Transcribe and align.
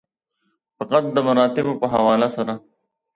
فقط 0.77 1.03
د 1.15 1.17
مراتبو 1.27 1.73
په 1.81 1.85
حواله 1.93 2.27
سره. 2.35 2.53